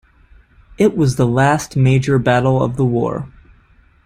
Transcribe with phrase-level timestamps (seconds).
[0.79, 3.31] It was the last major battle of the war.